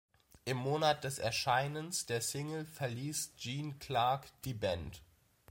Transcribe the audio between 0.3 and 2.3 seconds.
Im Monat des Erscheinens der